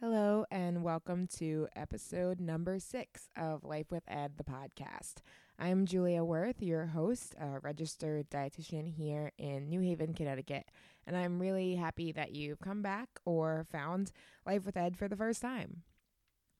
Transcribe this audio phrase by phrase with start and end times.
[0.00, 5.18] Hello, and welcome to episode number six of Life with Ed, the podcast.
[5.56, 10.64] I'm Julia Worth, your host, a registered dietitian here in New Haven, Connecticut,
[11.06, 14.10] and I'm really happy that you've come back or found
[14.44, 15.84] Life with Ed for the first time.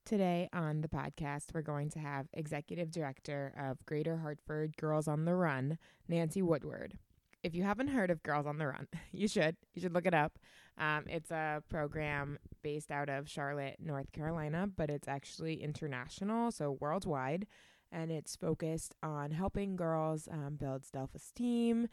[0.06, 5.24] Today on the podcast, we're going to have Executive Director of Greater Hartford Girls on
[5.24, 6.98] the Run, Nancy Woodward.
[7.44, 9.56] If you haven't heard of Girls on the Run, you should.
[9.74, 10.38] You should look it up.
[10.78, 16.78] Um, it's a program based out of Charlotte, North Carolina, but it's actually international, so
[16.80, 17.46] worldwide.
[17.92, 21.88] And it's focused on helping girls um, build self esteem,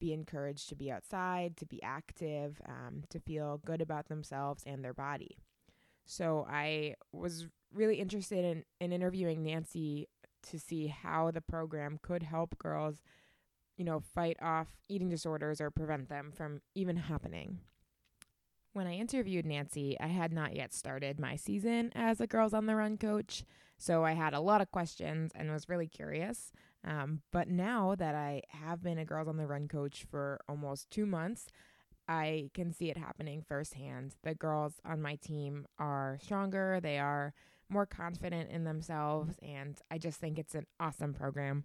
[0.00, 4.84] be encouraged to be outside, to be active, um, to feel good about themselves and
[4.84, 5.38] their body.
[6.04, 10.08] So I was really interested in, in interviewing Nancy
[10.50, 13.02] to see how the program could help girls,
[13.76, 17.60] you know, fight off eating disorders or prevent them from even happening.
[18.72, 22.66] When I interviewed Nancy, I had not yet started my season as a Girls on
[22.66, 23.42] the Run coach,
[23.78, 26.52] so I had a lot of questions and was really curious.
[26.84, 30.90] Um, but now that I have been a Girls on the Run coach for almost
[30.90, 31.46] two months,
[32.08, 34.14] I can see it happening firsthand.
[34.22, 37.34] The girls on my team are stronger, they are
[37.68, 41.64] more confident in themselves, and I just think it's an awesome program.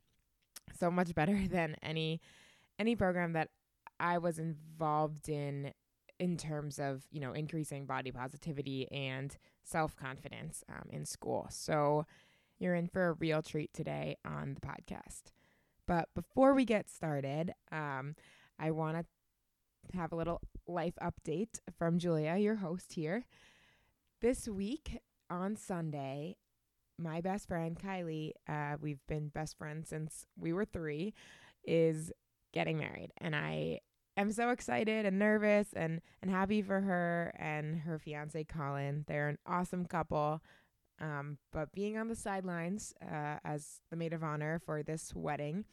[0.77, 2.21] So much better than any
[2.79, 3.49] any program that
[3.99, 5.73] I was involved in
[6.19, 11.47] in terms of you know increasing body positivity and self confidence um, in school.
[11.49, 12.05] So
[12.59, 15.31] you're in for a real treat today on the podcast.
[15.87, 18.15] But before we get started, um,
[18.59, 23.25] I want to have a little life update from Julia, your host here.
[24.21, 26.37] This week on Sunday,
[27.01, 31.13] my best friend Kylie, uh, we've been best friends since we were three,
[31.63, 32.11] is
[32.53, 33.79] getting married, and I
[34.17, 39.05] am so excited and nervous and and happy for her and her fiance Colin.
[39.07, 40.41] They're an awesome couple.
[40.99, 45.65] Um, but being on the sidelines uh, as the maid of honor for this wedding,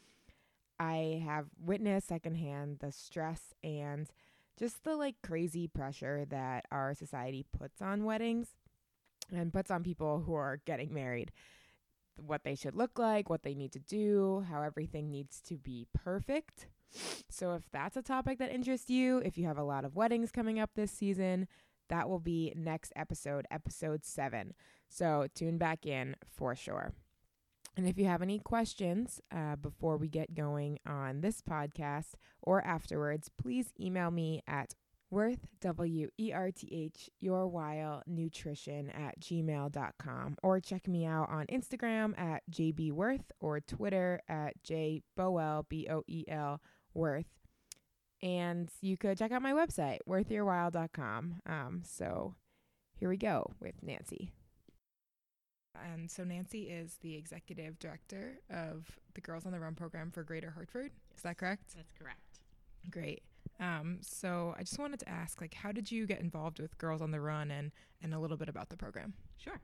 [0.80, 4.08] I have witnessed secondhand the stress and
[4.58, 8.56] just the like crazy pressure that our society puts on weddings
[9.32, 11.32] and puts on people who are getting married.
[12.16, 15.86] What they should look like, what they need to do, how everything needs to be
[15.94, 16.66] perfect.
[17.28, 20.32] So, if that's a topic that interests you, if you have a lot of weddings
[20.32, 21.46] coming up this season,
[21.88, 24.54] that will be next episode, episode seven.
[24.88, 26.92] So, tune back in for sure.
[27.76, 32.60] And if you have any questions uh, before we get going on this podcast or
[32.64, 34.74] afterwards, please email me at
[35.10, 41.28] worth w e r t h your while nutrition at gmail.com or check me out
[41.30, 46.60] on instagram at jbworth or twitter at jboel b-o-e-l
[46.94, 47.26] worth.
[48.20, 52.34] And you could check out my website worthyourwhile.com um, so
[52.98, 54.32] here we go with nancy.
[55.92, 60.24] And so nancy is the executive director of the girls on the run program for
[60.24, 60.90] greater hartford.
[61.16, 61.74] Is that correct?
[61.76, 62.40] That's correct.
[62.90, 63.22] great
[63.60, 67.02] um, so I just wanted to ask, like, how did you get involved with Girls
[67.02, 69.14] on the Run, and and a little bit about the program?
[69.36, 69.60] Sure.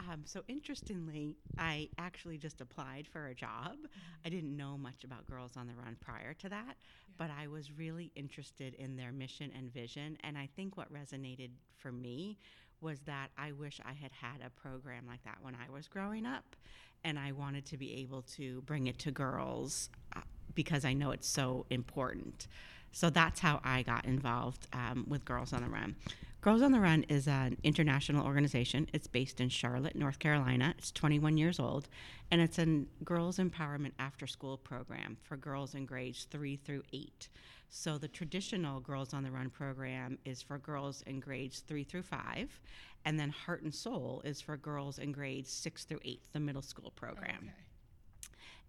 [0.00, 3.76] Um, so interestingly, I actually just applied for a job.
[4.24, 6.76] I didn't know much about Girls on the Run prior to that,
[7.16, 10.18] but I was really interested in their mission and vision.
[10.24, 12.38] And I think what resonated for me
[12.80, 16.26] was that I wish I had had a program like that when I was growing
[16.26, 16.56] up,
[17.04, 20.20] and I wanted to be able to bring it to girls uh,
[20.54, 22.48] because I know it's so important.
[22.94, 25.96] So that's how I got involved um, with Girls on the Run.
[26.40, 28.88] Girls on the Run is an international organization.
[28.92, 30.74] It's based in Charlotte, North Carolina.
[30.78, 31.88] It's 21 years old,
[32.30, 37.28] and it's a girls empowerment after school program for girls in grades three through eight.
[37.68, 42.02] So the traditional Girls on the Run program is for girls in grades three through
[42.02, 42.60] five,
[43.04, 46.62] and then Heart and Soul is for girls in grades six through eight, the middle
[46.62, 47.38] school program.
[47.42, 47.73] Okay.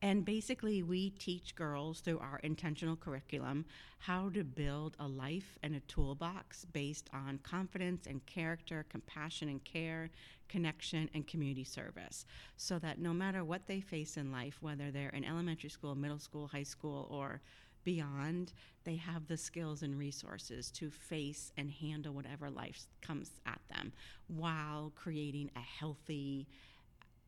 [0.05, 3.65] And basically, we teach girls through our intentional curriculum
[3.97, 9.63] how to build a life and a toolbox based on confidence and character, compassion and
[9.63, 10.11] care,
[10.47, 12.27] connection, and community service.
[12.55, 16.19] So that no matter what they face in life, whether they're in elementary school, middle
[16.19, 17.41] school, high school, or
[17.83, 18.53] beyond,
[18.83, 23.91] they have the skills and resources to face and handle whatever life comes at them
[24.27, 26.45] while creating a healthy,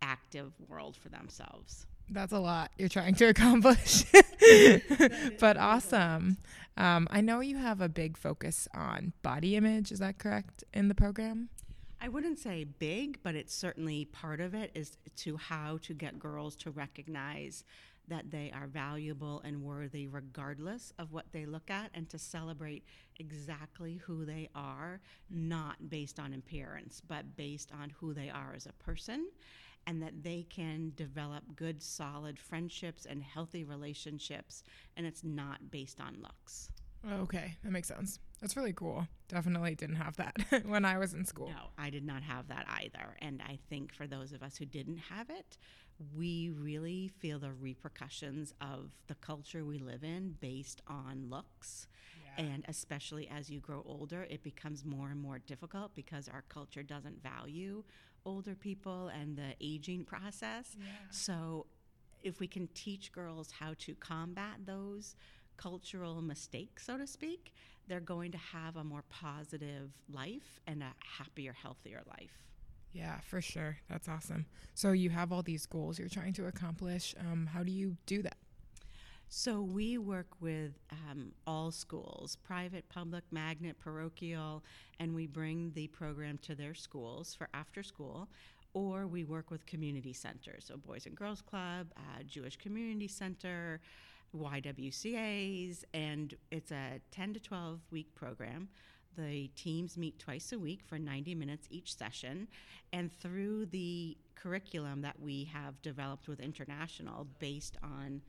[0.03, 1.88] active world for themselves.
[2.09, 4.06] That's a lot you're trying to accomplish,
[5.39, 6.38] but awesome.
[6.77, 9.92] Um, I know you have a big focus on body image.
[9.92, 11.50] Is that correct in the program?
[12.00, 16.19] I wouldn't say big, but it's certainly part of it is to how to get
[16.19, 17.63] girls to recognize
[18.07, 22.86] that they are valuable and worthy regardless of what they look at, and to celebrate
[23.18, 28.65] exactly who they are, not based on appearance, but based on who they are as
[28.65, 29.27] a person,
[29.88, 34.62] and that they can develop good, solid friendships and healthy relationships,
[34.98, 36.69] and it's not based on looks.
[37.10, 38.19] Okay, that makes sense.
[38.42, 39.07] That's really cool.
[39.30, 40.36] Definitely didn't have that
[40.66, 41.48] when I was in school.
[41.48, 43.16] No, I did not have that either.
[43.22, 45.57] And I think for those of us who didn't have it,
[46.16, 51.88] we really feel the repercussions of the culture we live in based on looks.
[52.38, 52.45] Yeah.
[52.45, 56.83] And especially as you grow older, it becomes more and more difficult because our culture
[56.83, 57.83] doesn't value
[58.27, 60.75] older people and the aging process.
[60.77, 60.85] Yeah.
[61.09, 61.65] So,
[62.24, 65.15] if we can teach girls how to combat those
[65.56, 67.53] cultural mistakes, so to speak,
[67.88, 72.44] they're going to have a more positive life and a happier, healthier life.
[72.91, 73.77] Yeah, for sure.
[73.89, 74.45] That's awesome.
[74.73, 77.15] So you have all these goals you're trying to accomplish.
[77.19, 78.38] Um, how do you do that?
[79.29, 84.63] So we work with um, all schools, private, public, magnet, parochial,
[85.00, 88.29] and we bring the program to their schools for after school.
[88.74, 93.81] Or we work with community centers, so Boys and Girls Club, uh, Jewish Community Center,
[94.35, 98.69] YWCA's, and it's a 10 to 12 week program.
[99.18, 102.47] The teams meet twice a week for 90 minutes each session.
[102.94, 108.21] And through the curriculum that we have developed with International based on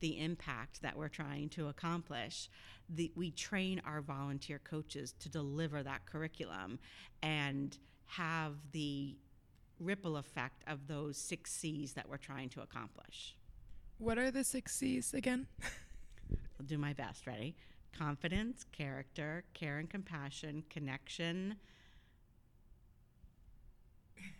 [0.00, 2.48] the impact that we're trying to accomplish,
[2.88, 6.78] the, we train our volunteer coaches to deliver that curriculum
[7.22, 9.16] and have the
[9.80, 13.36] ripple effect of those six C's that we're trying to accomplish.
[13.98, 15.46] What are the six C's again?
[16.58, 17.26] I'll do my best.
[17.26, 17.56] Ready?
[17.96, 21.56] Confidence, character, care and compassion, connection,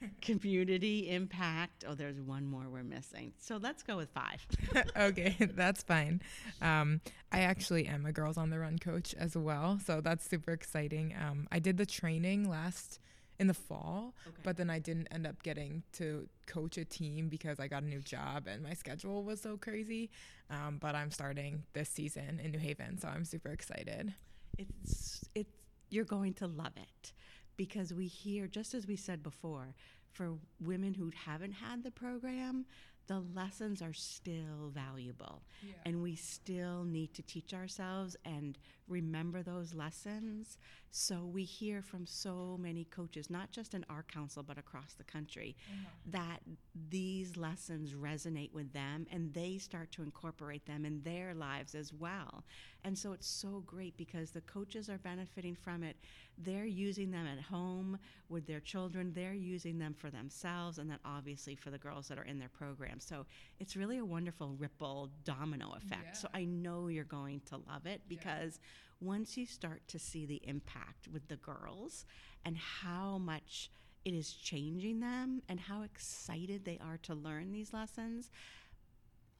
[0.21, 1.85] community, impact.
[1.87, 3.33] Oh, there's one more we're missing.
[3.39, 4.45] So let's go with five.
[4.97, 6.21] okay, that's fine.
[6.61, 7.01] Um,
[7.33, 11.15] I actually am a Girls on the Run coach as well, so that's super exciting.
[11.21, 13.01] Um, I did the training last
[13.39, 14.41] in the fall, Okay.
[14.45, 17.87] but then I didn't end up getting to coach a team because I got a
[17.87, 20.09] new job and my schedule was so crazy.
[20.49, 24.15] Um, but I'm starting this season in New Haven, so I'm super excited.
[24.57, 25.51] it's it's
[25.91, 27.13] you're going to love it
[27.57, 29.75] because we hear just as we said before
[30.13, 32.65] for women who haven't had the program
[33.07, 35.43] the lessons are still valuable.
[35.85, 38.59] And we still need to teach ourselves and
[38.89, 40.59] remember those lessons.
[40.91, 45.05] So we hear from so many coaches not just in our council but across the
[45.05, 45.91] country uh-huh.
[46.11, 46.41] that
[46.89, 51.93] these lessons resonate with them and they start to incorporate them in their lives as
[51.93, 52.45] well.
[52.87, 55.97] And so it's so great because the coaches are benefiting from it.
[56.39, 57.99] They're using them at home
[58.29, 62.17] with their children, they're using them for themselves, and then obviously for the girls that
[62.17, 63.01] are in their program.
[63.01, 63.27] So
[63.59, 66.17] it's really a wonderful ripple domino effect.
[66.17, 68.61] So I know you're going to love it because
[69.01, 72.05] once you start to see the impact with the girls
[72.45, 73.69] and how much
[74.05, 78.31] it is changing them and how excited they are to learn these lessons,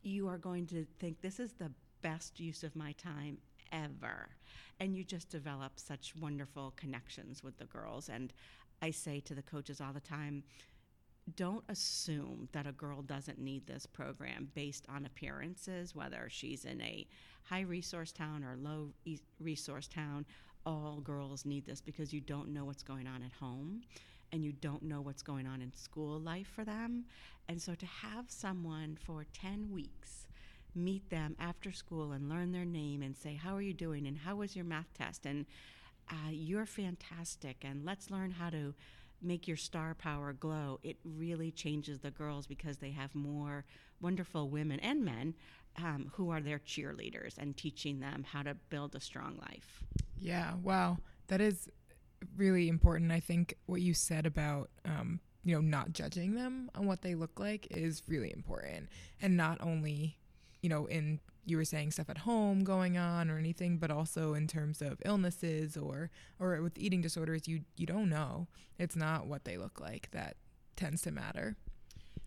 [0.03, 1.71] you are going to think this is the
[2.03, 3.39] best use of my time
[3.73, 4.29] ever.
[4.81, 8.09] And you just develop such wonderful connections with the girls.
[8.09, 8.33] And
[8.83, 10.45] I say to the coaches all the time,
[11.35, 16.81] don't assume that a girl doesn't need this program based on appearances, whether she's in
[16.81, 17.07] a
[17.43, 18.93] high resource town or low
[19.41, 20.25] resource town.
[20.65, 23.83] All girls need this because you don't know what's going on at home
[24.33, 27.05] and you don't know what's going on in school life for them.
[27.49, 30.27] And so to have someone for 10 weeks
[30.77, 34.07] meet them after school and learn their name and say, How are you doing?
[34.07, 35.27] And how was your math test?
[35.27, 35.47] And
[36.11, 37.65] uh, you're fantastic.
[37.65, 38.75] And let's learn how to
[39.23, 40.79] make your star power glow.
[40.83, 43.65] It really changes the girls because they have more
[44.01, 45.35] wonderful women and men
[45.79, 49.83] um, who are their cheerleaders and teaching them how to build a strong life.
[50.19, 50.99] Yeah, wow.
[51.29, 51.69] That is
[52.37, 53.13] really important.
[53.13, 57.15] I think what you said about, um, you know, not judging them on what they
[57.15, 58.89] look like is really important.
[59.21, 60.19] And not only,
[60.63, 64.35] you know, in you were saying stuff at home going on or anything, but also
[64.35, 66.11] in terms of illnesses or
[66.41, 68.49] or with eating disorders, you you don't know.
[68.79, 70.37] It's not what they look like that
[70.77, 71.57] tends to matter.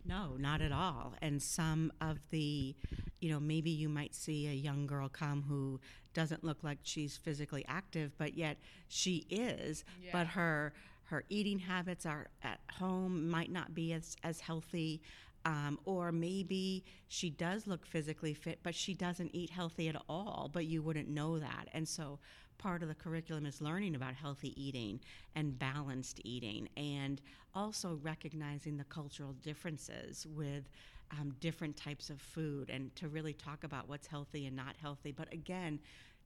[0.06, 1.14] No, not at all.
[1.22, 2.76] And some of the,
[3.20, 5.80] you know, maybe you might see a young girl come who
[6.14, 8.58] doesn't look like she's physically active, but yet
[8.88, 9.84] she is.
[10.02, 10.10] Yeah.
[10.14, 10.74] But her
[11.06, 15.02] her eating habits are at home might not be as as healthy.
[15.46, 20.50] Um, or maybe she does look physically fit, but she doesn't eat healthy at all,
[20.52, 21.70] but you wouldn't know that.
[21.74, 22.20] And so
[22.58, 25.00] part of the curriculum is learning about healthy eating
[25.36, 27.22] and balanced eating and
[27.56, 30.70] also recognizing the cultural differences with
[31.12, 35.12] um, different types of food and to really talk about what's healthy and not healthy.
[35.12, 35.80] But again,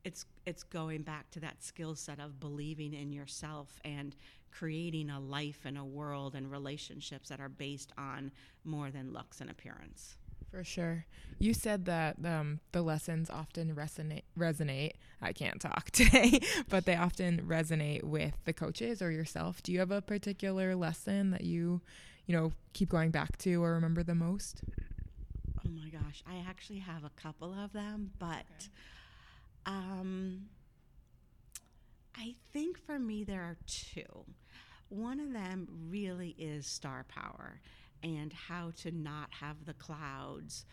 [0.04, 4.16] it's it's going back to that skill set of believing in yourself and
[4.58, 8.32] creating a life and a world and relationships that are based on
[8.64, 10.16] more than looks and appearance.
[10.52, 11.06] For sure.
[11.40, 14.22] You said that um, the lessons often resonate.
[14.38, 14.92] Resonate.
[15.20, 19.64] I can't talk today, but they often resonate with the coaches or yourself.
[19.64, 21.82] Do you have a particular lesson that you,
[22.28, 24.62] you know, keep going back to or remember the most?
[25.66, 28.70] Oh my gosh, I actually have a couple of them, but okay.
[29.66, 30.42] um,
[32.16, 34.26] I think for me there are two.
[34.94, 37.60] One of them really is star power
[38.04, 40.66] and how to not have the clouds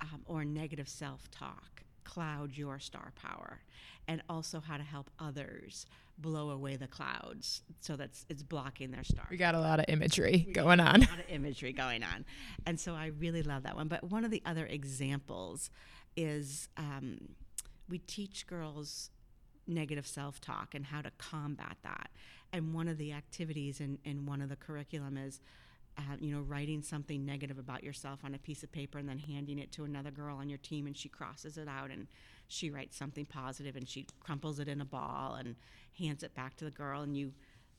[0.00, 3.60] um, or negative self talk cloud your star power,
[4.08, 9.04] and also how to help others blow away the clouds so that it's blocking their
[9.04, 9.26] star.
[9.30, 10.96] We got a lot of imagery we going on.
[10.96, 12.24] A lot of imagery going on.
[12.66, 13.86] And so I really love that one.
[13.86, 15.70] But one of the other examples
[16.16, 17.28] is um,
[17.88, 19.10] we teach girls
[19.68, 22.10] negative self talk and how to combat that.
[22.52, 25.40] And one of the activities in, in one of the curriculum is
[25.98, 29.18] uh, you know, writing something negative about yourself on a piece of paper and then
[29.18, 32.06] handing it to another girl on your team and she crosses it out and
[32.46, 35.56] she writes something positive and she crumples it in a ball and
[35.98, 37.32] hands it back to the girl and you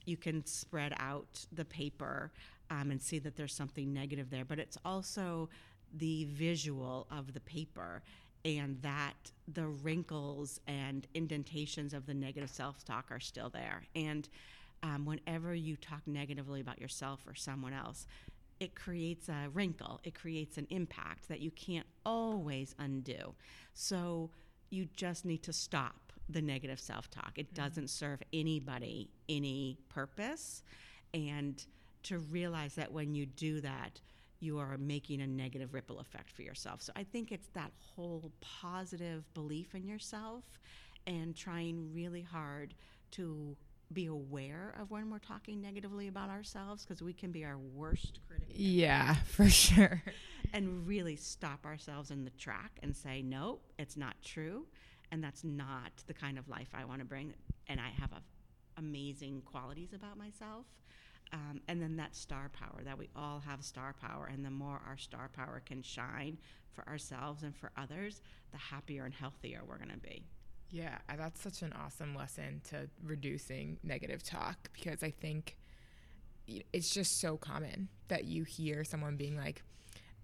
[0.05, 2.31] you can spread out the paper
[2.69, 5.49] um, and see that there's something negative there but it's also
[5.97, 8.01] the visual of the paper
[8.45, 14.29] and that the wrinkles and indentations of the negative self-talk are still there and
[14.83, 18.05] um, whenever you talk negatively about yourself or someone else,
[18.59, 23.35] it creates a wrinkle, it creates an impact that you can't always undo.
[23.73, 24.29] So
[24.69, 27.33] you just need to stop the negative self talk.
[27.37, 27.63] It mm-hmm.
[27.63, 30.63] doesn't serve anybody any purpose.
[31.13, 31.63] And
[32.03, 33.99] to realize that when you do that,
[34.39, 36.81] you are making a negative ripple effect for yourself.
[36.81, 40.43] So I think it's that whole positive belief in yourself
[41.07, 42.73] and trying really hard
[43.11, 43.55] to
[43.91, 48.19] be aware of when we're talking negatively about ourselves because we can be our worst
[48.27, 48.47] critic.
[48.53, 50.03] Yeah, for sure.
[50.53, 54.67] and really stop ourselves in the track and say, nope, it's not true.
[55.11, 57.33] And that's not the kind of life I want to bring.
[57.67, 58.21] And I have a,
[58.77, 60.65] amazing qualities about myself.
[61.31, 64.29] Um, and then that star power, that we all have star power.
[64.31, 66.37] And the more our star power can shine
[66.71, 68.21] for ourselves and for others,
[68.51, 70.23] the happier and healthier we're going to be.
[70.71, 75.57] Yeah, that's such an awesome lesson to reducing negative talk because I think
[76.73, 79.63] it's just so common that you hear someone being like,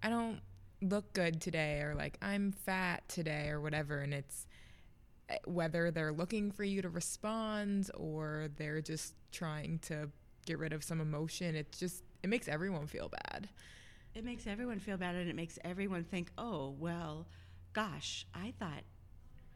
[0.02, 0.40] I don't
[0.82, 4.00] look good today, or like, I'm fat today, or whatever.
[4.00, 4.46] And it's
[5.28, 10.10] eh, whether they're looking for you to respond or they're just trying to
[10.46, 13.48] get rid of some emotion, it just, it makes everyone feel bad.
[14.14, 17.26] It makes everyone feel bad, and it makes everyone think, oh, well,
[17.74, 18.82] gosh, I thought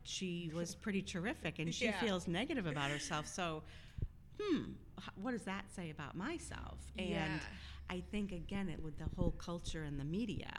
[0.03, 1.99] she was pretty terrific and she yeah.
[2.01, 3.27] feels negative about herself.
[3.27, 3.63] So,
[4.39, 4.73] hmm,
[5.15, 6.79] what does that say about myself?
[6.99, 7.39] And yeah.
[7.89, 10.53] I think, again, it with the whole culture and the media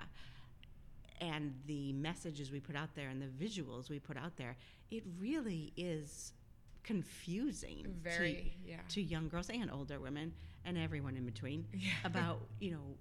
[1.20, 4.58] and the messages we put out there and the visuals we put out there,
[4.90, 6.34] it really is
[6.84, 8.78] confusing Very, to, yeah.
[8.90, 10.34] to young girls and older women
[10.66, 11.92] and everyone in between yeah.
[12.04, 12.96] about, you know,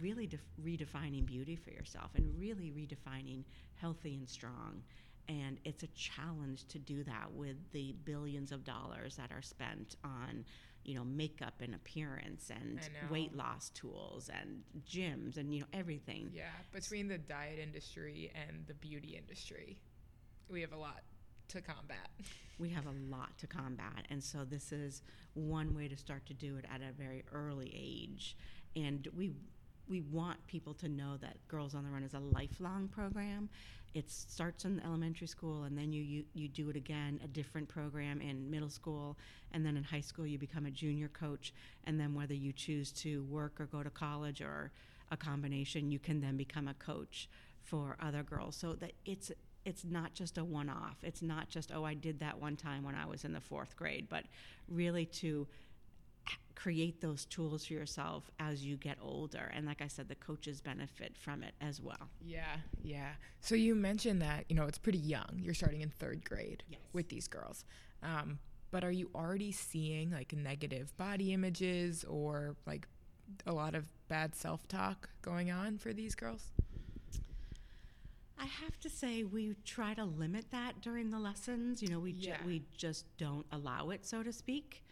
[0.00, 3.44] really def- redefining beauty for yourself and really redefining
[3.76, 4.82] healthy and strong
[5.28, 9.96] and it's a challenge to do that with the billions of dollars that are spent
[10.04, 10.44] on
[10.84, 16.30] you know makeup and appearance and weight loss tools and gyms and you know everything
[16.32, 19.78] yeah between the diet industry and the beauty industry
[20.48, 21.02] we have a lot
[21.50, 22.08] to combat.
[22.58, 25.00] We have a lot to combat and so this is
[25.32, 28.36] one way to start to do it at a very early age.
[28.76, 29.32] And we
[29.88, 33.48] we want people to know that Girls on the Run is a lifelong program.
[33.94, 37.66] It starts in elementary school and then you, you you do it again a different
[37.66, 39.16] program in middle school
[39.52, 41.54] and then in high school you become a junior coach.
[41.84, 44.70] And then whether you choose to work or go to college or
[45.10, 47.30] a combination you can then become a coach
[47.62, 48.54] for other girls.
[48.54, 49.32] So that it's
[49.64, 52.82] it's not just a one off it's not just oh I did that one time
[52.82, 54.24] when I was in the 4th grade but
[54.68, 55.46] really to
[56.60, 59.50] create those tools for yourself as you get older.
[59.54, 62.10] And like I said, the coaches benefit from it as well.
[62.20, 63.12] Yeah, yeah.
[63.40, 65.38] So you mentioned that, you know, it's pretty young.
[65.38, 66.80] You're starting in third grade yes.
[66.92, 67.64] with these girls.
[68.02, 68.40] Um,
[68.70, 72.86] but are you already seeing like negative body images or like
[73.46, 76.52] a lot of bad self talk going on for these girls?
[78.40, 81.82] I have to say we try to limit that during the lessons.
[81.82, 82.38] You know, we yeah.
[82.38, 84.82] ju- we just don't allow it, so to speak.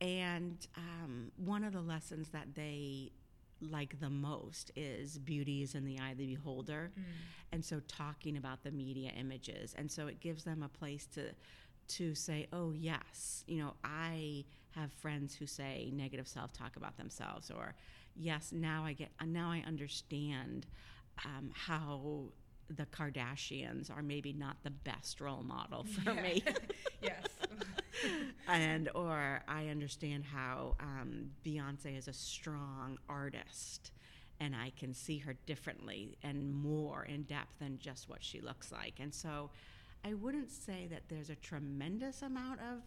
[0.00, 3.12] And um, one of the lessons that they
[3.60, 6.90] like the most is beauty is in the eye of the beholder.
[6.98, 7.02] Mm.
[7.52, 9.74] And so talking about the media images.
[9.76, 11.32] And so it gives them a place to
[11.88, 17.50] to say, "Oh, yes, you know, I have friends who say negative self-talk about themselves
[17.50, 17.74] or
[18.14, 20.66] yes, now I get now I understand
[21.24, 22.30] um, how
[22.76, 26.22] the Kardashians are maybe not the best role model for Yeah.
[26.22, 26.42] me.
[27.02, 27.26] yes.
[28.48, 33.92] and or I understand how um, Beyonce is a strong artist,
[34.40, 38.72] and I can see her differently and more in depth than just what she looks
[38.72, 38.94] like.
[39.00, 39.50] And so,
[40.04, 42.78] I wouldn't say that there's a tremendous amount of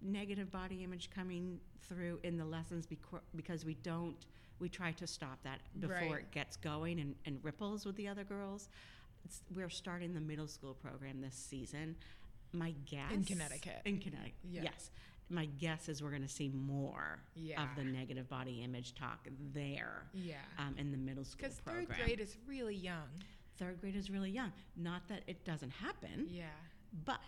[0.00, 4.26] negative body image coming through in the lessons becau- because we don't
[4.58, 6.12] we try to stop that before Right.
[6.20, 8.68] it gets going and, and ripples with the other girls.
[9.24, 11.96] It's, we're starting the middle school program this season.
[12.52, 13.80] My guess in Connecticut.
[13.84, 14.62] In Connecticut, Yeah.
[14.64, 14.90] yes.
[15.30, 17.62] My guess is we're going to see more Yeah.
[17.62, 20.34] of the negative body image talk there Yeah.
[20.58, 23.08] um, in the middle school Because third grade is really young.
[23.58, 24.52] Third grade is really young.
[24.76, 26.44] Not that it doesn't happen, Yeah.
[27.06, 27.20] but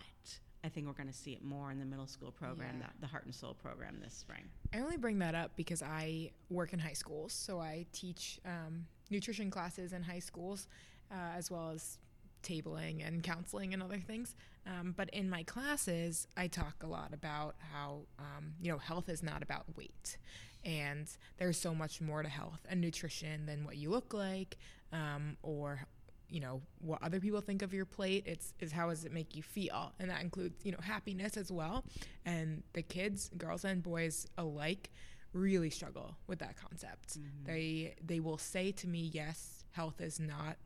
[0.63, 2.87] I think we're going to see it more in the middle school program, Yeah.
[2.95, 4.43] the, the Heart and Soul program this spring.
[4.73, 8.85] I only bring that up because I work in high schools, so I teach um,
[9.09, 10.67] nutrition classes in high schools,
[11.11, 11.97] uh, as well as
[12.45, 14.35] tabling and counseling and other things.
[14.67, 19.09] Um, but in my classes, I talk a lot about how um, you know health
[19.09, 20.17] is not about weight,
[20.63, 21.07] and
[21.37, 24.57] there's so much more to health and nutrition than what you look like,
[24.91, 25.81] um, or
[26.29, 28.23] you know what other people think of your plate.
[28.25, 31.51] It's is how does it make you feel, and that includes you know happiness as
[31.51, 31.83] well.
[32.25, 34.89] And the kids, girls and boys alike,
[35.33, 37.17] really struggle with that concept.
[37.43, 40.57] They they will say to me, "Yes, health is not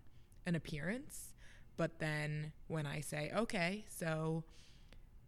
[0.46, 1.34] an appearance,"
[1.78, 4.44] but then when I say, "Okay, so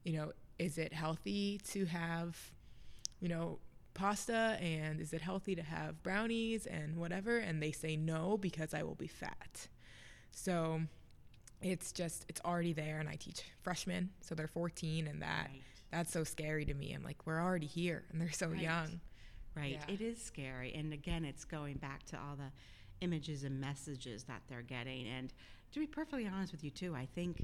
[0.03, 2.51] you know, is it healthy to have,
[3.20, 3.60] you know,
[3.94, 8.74] pasta and is it healthy to have brownies and whatever?" and they say no because
[8.74, 9.68] I will be fat.
[10.32, 10.82] So
[11.62, 15.62] it's just it's already there and I teach freshmen, so they're 14 and that Right.
[15.91, 16.94] that's so scary to me.
[16.94, 18.62] I'm like, we're already here and they're so Right.
[18.62, 19.01] young.
[19.56, 19.74] Right.
[19.88, 19.94] Yeah.
[19.94, 20.74] It is scary.
[20.74, 22.51] And again, it's going back to all the
[23.01, 25.08] images and messages that they're getting.
[25.08, 25.34] And
[25.73, 27.41] to be perfectly honest with you, too, I think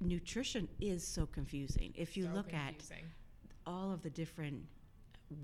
[0.00, 1.92] nutrition is so confusing.
[1.96, 2.74] If you So look at
[3.66, 4.62] all of the different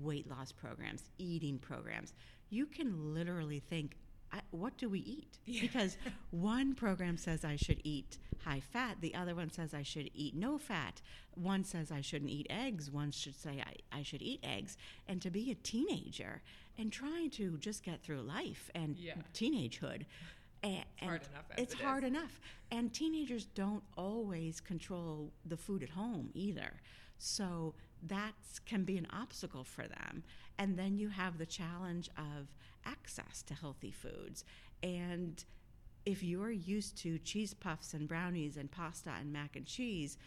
[0.01, 2.13] weight loss programs, eating programs,
[2.49, 3.97] you can literally think,
[4.35, 5.37] I, what do we eat?
[5.47, 5.61] Yeah.
[5.61, 5.95] Because
[6.31, 10.35] one program says I should eat high fat, the other one says I should eat
[10.35, 11.01] no fat.
[11.35, 14.75] One says I shouldn't eat eggs, one should say I, I should eat eggs.
[15.07, 16.41] And to be a teenager
[16.79, 19.13] and trying to just get through life and Yeah.
[19.35, 20.05] teenagehood,
[20.63, 22.41] and, hard and enough It's it hard enough.
[22.71, 26.81] And teenagers don't always control the food at home either.
[27.19, 28.33] So that
[28.65, 30.23] can be an obstacle for them.
[30.57, 32.47] And then you have the challenge of
[32.85, 34.43] access to healthy foods.
[34.83, 35.43] And
[36.05, 40.17] if you're used to cheese puffs and brownies and pasta and mac and cheese,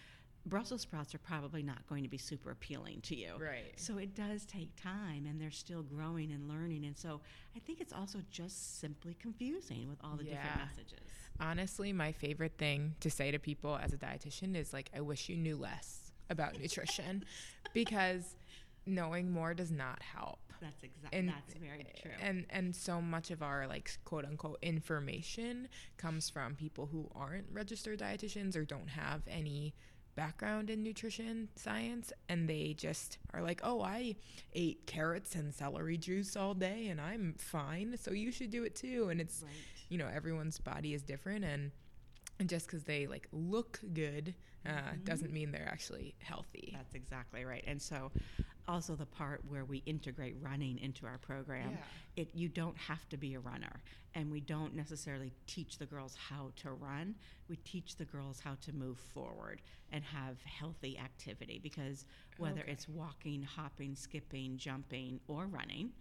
[0.47, 3.35] Brussels sprouts are probably not going to be super appealing to you.
[3.39, 3.73] Right.
[3.77, 6.85] So it does take time and they're still growing and learning.
[6.85, 7.21] And so
[7.55, 11.07] I think it's also just simply confusing with all the different messages.
[11.41, 15.29] Honestly, my favorite thing to say to people as a dietitian is like, I wish
[15.29, 17.25] you knew less about nutrition
[17.75, 18.37] because
[18.87, 20.41] knowing more does not help.
[20.61, 22.11] That's exactly that's very true.
[22.21, 27.47] And and so much of our like quote unquote information comes from people who aren't
[27.53, 29.75] registered dietitians or don't have any
[30.17, 34.17] background in nutrition science and they just are like, "Oh, I
[34.53, 38.75] ate carrots and celery juice all day and I'm fine, so you should do it
[38.75, 39.53] too." And it's right.
[39.89, 41.71] you know everyone's body is different and
[42.41, 44.35] and just because they like look good
[44.67, 45.05] uh, Mhm.
[45.05, 47.65] doesn't mean they're actually healthy That's exactly right.
[47.67, 48.11] And so
[48.69, 51.71] also the part where we integrate running into our program.
[51.73, 52.23] Yeah.
[52.23, 53.83] It you don't have to be a runner
[54.15, 57.15] and we don't necessarily teach the girls how to run.
[57.49, 62.05] We teach the girls how to move forward and have healthy activity because
[62.37, 62.73] whether Okay.
[62.73, 65.93] it's walking, hopping, skipping, jumping or running,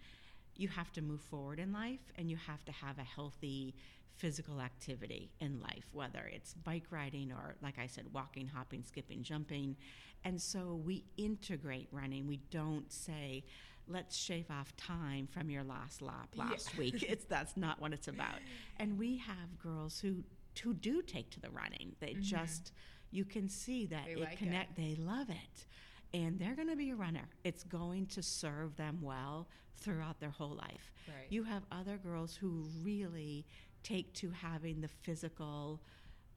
[0.56, 3.74] you have to move forward in life and you have to have a healthy
[4.16, 9.22] physical activity in life, whether it's bike riding or, like I said, walking, hopping, skipping,
[9.22, 9.76] jumping.
[10.24, 12.26] And so we integrate running.
[12.26, 13.44] We don't say,
[13.86, 16.44] let's shave off time from your last lap Yeah.
[16.50, 17.02] last week.
[17.08, 18.40] It's that's not what it's about.
[18.78, 20.24] And we have girls who
[20.62, 21.94] who do take to the running.
[22.00, 22.22] They Mhm.
[22.22, 22.72] just
[23.10, 24.38] you can see that They it like it.
[24.38, 25.66] connect they love it.
[26.12, 27.28] And they're going to be a runner.
[27.44, 30.92] It's going to serve them well throughout their whole life.
[31.06, 31.30] Right.
[31.30, 33.46] You have other girls who really
[33.82, 35.80] take to having the physical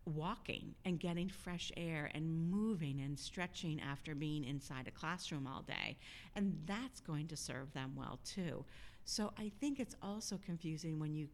[0.06, 5.62] walking and getting fresh air and moving and stretching after being inside a classroom all
[5.62, 5.98] day.
[6.36, 8.66] And that's going to serve them well too.
[9.06, 11.28] So I think it's also confusing when you,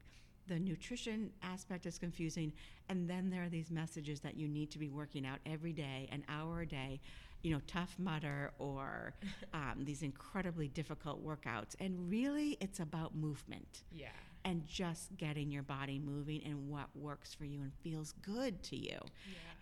[0.47, 2.53] the nutrition aspect is confusing,
[2.89, 6.07] and then there are these messages that you need to be working out every day,
[6.11, 7.01] an hour a day,
[7.43, 9.13] you know, Tough Mudder or
[9.53, 11.75] um, these incredibly difficult workouts.
[11.79, 14.07] And really, it's about movement Yeah.
[14.47, 18.77] And just getting your body moving and what works for you and feels good to
[18.77, 18.97] you.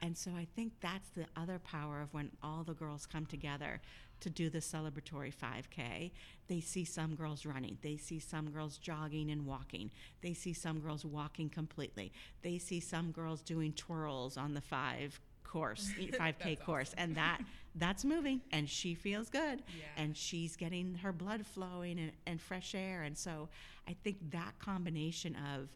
[0.04, 3.82] And so I think that's the other power of when all the girls come together
[4.19, 6.12] to do the celebratory 5K.
[6.48, 9.89] They see some girls running, they see some girls jogging and walking,
[10.21, 15.19] they see some girls walking completely, they see some girls doing twirls on the five
[15.45, 17.39] course 5k That's course and that
[17.75, 19.86] that's moving and she feels good Yeah.
[20.03, 23.49] and she's getting her blood flowing and, and fresh air and so
[23.88, 25.69] i think that combination of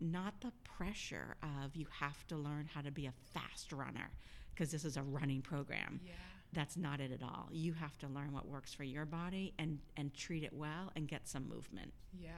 [0.00, 4.10] not the pressure of you have to learn how to be a fast runner
[4.54, 6.12] because this is a running program Yeah.
[6.52, 9.78] that's not it at all you have to learn what works for your body and
[9.96, 12.30] and treat it well and get some movement Yeah.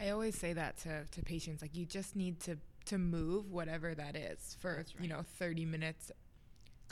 [0.00, 3.94] I always say that to, to patients like you just need to to move whatever
[3.94, 6.10] that is for That's you know 30 minutes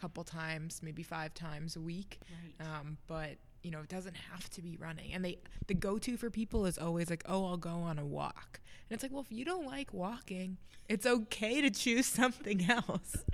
[0.00, 2.18] couple times maybe 5 times a week.
[2.30, 2.66] Right.
[2.66, 5.12] Um, but you know it doesn't have to be running.
[5.12, 8.60] And they the go-to for people is always like oh i'll go on a walk.
[8.88, 10.56] And it's like well if you don't like walking
[10.88, 13.16] it's okay to choose something else.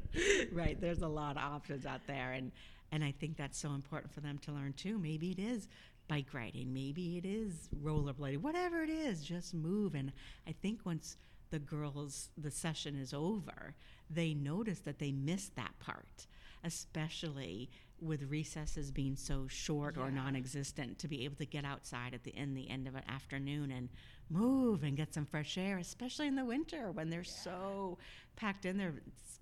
[0.50, 0.80] Right.
[0.80, 2.32] There's a lot of options out there.
[2.32, 2.50] And
[2.90, 4.98] and i think that's so important for them to learn too.
[4.98, 5.68] Maybe it is
[6.08, 6.72] bike riding.
[6.72, 8.38] Maybe it is rollerblading.
[8.38, 9.94] Whatever it is just move.
[9.94, 10.12] And
[10.48, 11.16] i think once
[11.50, 13.74] the girls the session is over
[14.10, 16.26] they notice that they missed that part
[16.66, 22.24] especially with recesses being so short or non-existent to be able to get outside at
[22.24, 23.88] the in the end of an afternoon and
[24.28, 27.96] move and get some fresh air especially in the winter when they're so
[28.34, 28.92] packed in there.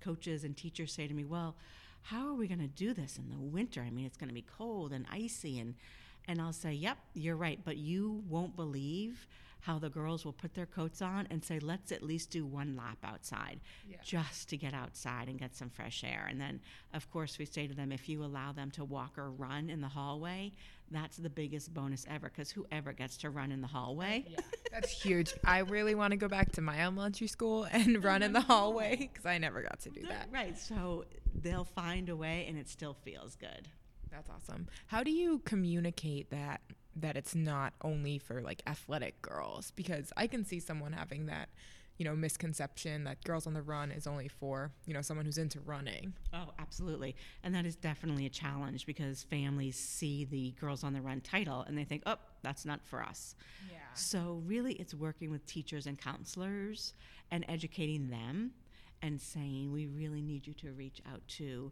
[0.01, 1.57] Coaches and teachers say to me well
[2.03, 3.81] how are we going to do this in the winter?
[3.81, 5.75] I mean it's going to be cold and icy and
[6.29, 9.27] and i'll say yep you're right but you won't believe
[9.65, 12.77] how the girls will put their coats on and say let's at least do one
[12.77, 13.97] lap outside Yeah.
[14.05, 16.27] just to get outside and get some fresh air.
[16.29, 16.61] And then
[16.93, 19.81] of course we say to them if you allow them to walk or run in
[19.81, 20.53] the hallway
[20.91, 24.25] that's the biggest bonus ever because whoever gets to run in the hallway?
[24.29, 24.37] Yeah
[24.71, 25.33] that's huge.
[25.45, 28.97] I really want to go back to my elementary school and run in the hallway
[28.97, 30.29] because i never got to do that.
[30.33, 30.59] Right.
[30.59, 33.69] So they'll find a way and it still feels good.
[34.11, 34.67] That's awesome.
[34.89, 36.61] How do you communicate that
[36.97, 39.73] that it's not only for like athletic girls?
[39.73, 41.49] Because I can see someone having that,
[41.97, 45.39] you know, misconception that girls on the run is only for, you know, someone who's
[45.39, 46.15] into running.
[46.33, 47.15] Oh, absolutely.
[47.43, 51.63] And that is definitely a challenge because families see the Girls on the Run title
[51.63, 53.37] and they think, oh, that's not for us.
[53.71, 53.79] Yeah.
[53.95, 56.95] So, really, it's working with teachers and counselors
[57.31, 58.51] and educating them
[59.03, 61.71] and saying, we really need you to reach out to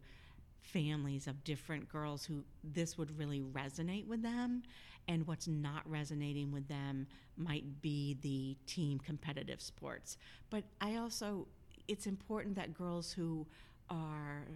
[0.60, 4.62] families of different girls who this would really resonate with them.
[5.08, 10.16] And what's not resonating with them might be the team competitive sports.
[10.50, 11.48] But I also,
[11.88, 13.46] it's important that girls who
[13.90, 14.46] are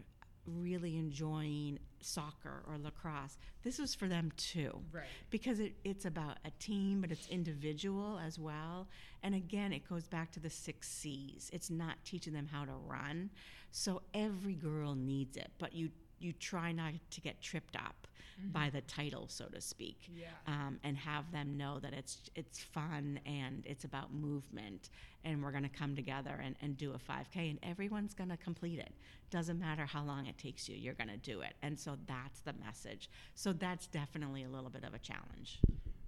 [0.46, 5.04] really enjoying soccer or lacrosse, this is for them too Right.
[5.30, 8.87] because it, it's about a team, but it's individual as well.
[9.24, 11.50] And again, it goes back to the six C's.
[11.52, 13.30] It's not teaching them how to run.
[13.72, 18.07] So every girl needs it, but you you try not to get tripped up
[18.52, 20.11] by the title, so to speak.
[20.14, 20.26] Yeah.
[20.46, 24.90] Um, and have them know that it's it's fun and it's about movement
[25.24, 28.37] and we're going to come together and, and do a 5k and everyone's going to
[28.37, 28.92] complete it
[29.31, 32.40] doesn't matter how long it takes you you're going to do it and so that's
[32.42, 35.59] the message so that's definitely a little bit of a challenge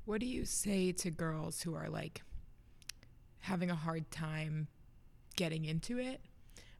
[0.05, 2.23] What do you say to girls who are like
[3.40, 4.68] having a hard time
[5.37, 6.21] getting into it?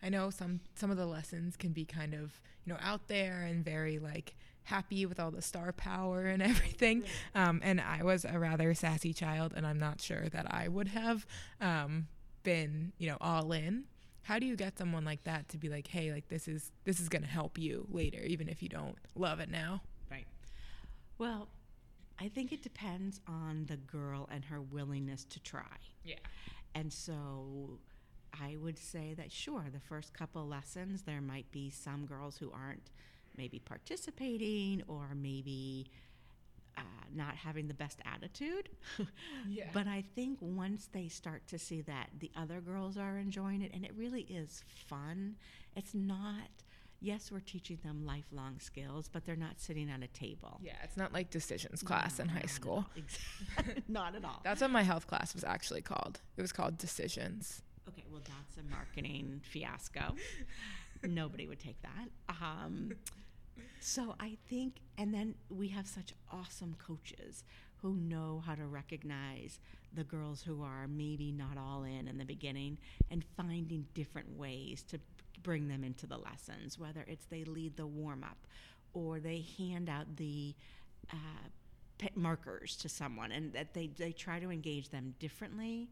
[0.03, 3.43] I know some some of the lessons can be kind of, you know, out there
[3.43, 7.05] and very like happy with all the star power and everything.
[7.35, 10.89] Um, and I was a rather sassy child and I'm not sure that I would
[10.89, 11.27] have
[11.61, 12.09] um,
[12.43, 13.85] been, you know, all in.
[14.23, 17.01] How do you get someone like that to be like, "Hey, like this is this
[17.01, 19.81] is going to help you later even if you don't love it now?"
[20.11, 20.27] right
[21.19, 21.49] well
[22.19, 26.15] i think it depends on the girl and her willingness to try Yeah.
[26.75, 27.79] And so
[28.41, 32.51] I would say that sure, the first couple lessons, there might be some girls who
[32.53, 32.91] aren't
[33.37, 35.87] maybe participating or maybe
[36.77, 36.83] uh,
[37.15, 38.69] not having the best attitude.
[39.49, 39.65] Yeah.
[39.73, 43.73] But I think once they start to see that the other girls are enjoying it
[43.73, 45.37] and it really is fun,
[45.75, 46.49] it's not.
[47.01, 50.61] Yes, we're teaching them lifelong skills, but they're not sitting at a table.
[50.63, 52.85] Yeah, it's not like decisions class in high at school.
[52.97, 53.65] all.
[53.89, 54.41] Not at all.
[54.43, 56.21] That's what my health class was actually called.
[56.37, 57.63] It was called decisions.
[58.11, 60.15] Well, that's a marketing fiasco.
[61.05, 62.37] Nobody would take that.
[62.43, 62.93] Um,
[63.81, 67.45] so I think, and then we have such awesome coaches
[67.83, 69.61] who know how to recognize
[69.95, 72.79] the girls who are maybe not all in in the beginning
[73.11, 74.99] and finding different ways to
[75.43, 78.39] bring them into the lessons, whether it's they lead the warm up
[78.93, 80.55] or they hand out the
[81.13, 85.89] uh, markers to someone and that they, they try to engage them differently.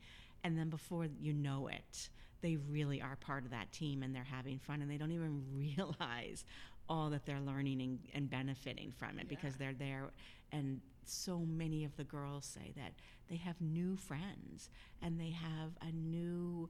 [0.47, 2.09] And then before you know it,
[2.41, 5.43] they really are part of that team and they're having fun and they don't even
[5.53, 6.45] realize
[6.89, 9.37] all that they're learning and, and benefiting from it yeah.
[9.37, 10.11] because they're there
[10.53, 12.93] and so many of the girls say that
[13.29, 14.71] they have new friends
[15.03, 16.69] and they have a new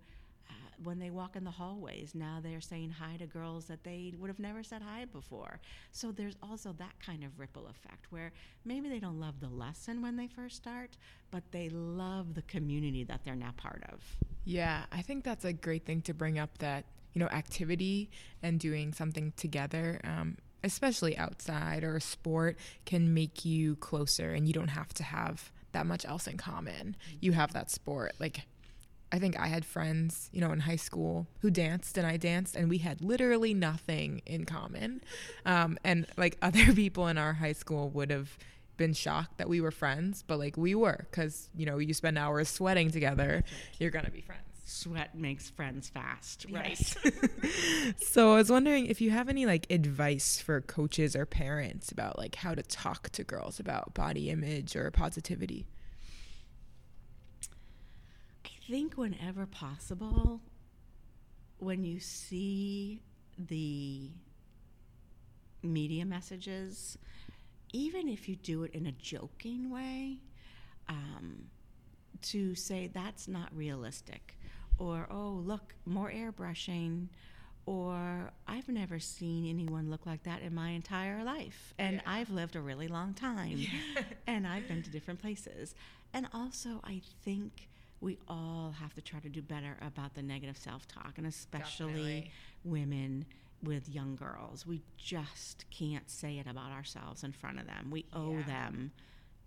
[0.83, 4.29] when they walk in the hallways now they're saying hi to girls that they would
[4.29, 5.61] have never said hi before.
[5.93, 8.33] So there's also that kind of ripple effect where
[8.65, 10.97] maybe they don't love the lesson when they first start
[11.31, 14.03] but they love the community that they're now part of.
[14.45, 18.11] Yeah i think that's a great thing to bring up that you know activity
[18.43, 24.47] and doing something together um, especially outside or a sport can make you closer and
[24.47, 26.97] you don't have to have that much else in common.
[27.21, 28.47] You have that sport like
[29.13, 32.57] I think I had friends, you know, in high school who danced and I danced,
[32.57, 35.03] and we had literally nothing in common.
[35.45, 38.37] Um, and like other people in our high school would have
[38.77, 42.19] been shocked that we were friends, but like we were because, you know, you spend
[42.19, 43.43] hours sweating together,
[43.79, 46.79] you're going to be friends sweat makes friends fast, right?
[46.79, 47.95] Yes.
[48.03, 52.19] so I was wondering if you have any like advice for coaches or parents about
[52.19, 55.67] like how to talk to girls about body image or positivity.
[58.67, 60.41] I think whenever possible,
[61.59, 63.01] when you see
[63.39, 64.11] the
[65.63, 66.99] media messages,
[67.73, 70.19] even if you do it in a joking way,
[70.89, 71.45] um,
[72.23, 74.37] to say that's not realistic
[74.79, 77.07] or oh look more airbrushing
[77.67, 81.75] or I've never seen anyone look like that in my entire life.
[81.79, 82.03] And yeah.
[82.05, 84.03] I've lived a really long time yeah.
[84.27, 85.75] and I've been to different places.
[86.13, 87.69] And also, I think
[88.01, 91.87] we all have to try to do better about the negative self talk, and especially
[91.87, 92.31] Definitely.
[92.65, 93.25] women
[93.63, 94.67] with young girls.
[94.67, 97.91] We just can't say it about ourselves in front of them.
[97.91, 98.43] We owe yeah.
[98.43, 98.93] them,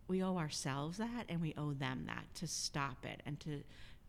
[0.07, 3.63] we owe ourselves that, and we owe them that to stop it and to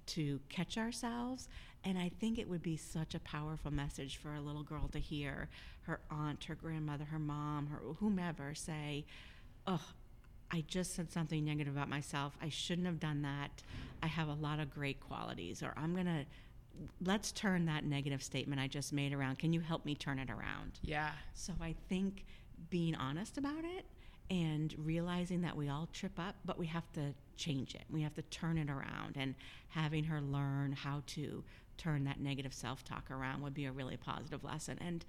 [0.07, 1.48] to catch ourselves.
[1.85, 4.98] And I think it would be such a powerful message for a little girl to
[4.98, 5.48] hear
[5.83, 9.05] her aunt, her grandmother, her mom, her whomever say,
[9.66, 9.92] "Oh,
[10.53, 12.37] I just said something negative about myself.
[12.43, 13.63] I shouldn't have done that.
[14.03, 16.25] I have a lot of great qualities." Or I'm going to
[17.05, 19.39] let's turn that negative statement I just made around.
[19.39, 20.79] Can you help me turn it around?
[20.83, 21.11] Yeah.
[21.35, 22.25] So I think
[22.71, 23.85] being honest about it
[24.31, 27.83] and realizing that we all trip up, but we have to change it.
[27.91, 29.17] We have to turn it around.
[29.17, 29.35] And
[29.69, 31.43] having her learn how to
[31.77, 34.79] turn that negative self talk around would be a really positive lesson.
[34.81, 35.05] And,